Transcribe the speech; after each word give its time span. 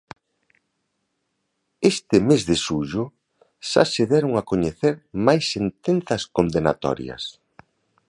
Este 1.91 2.17
mes 2.29 2.41
de 2.49 2.55
xullo 2.65 3.03
xa 3.69 3.83
se 3.93 4.03
deron 4.11 4.31
a 4.35 4.41
coñecer 4.51 4.95
máis 5.27 5.43
sentenzas 5.55 6.21
condenatorias. 6.37 7.23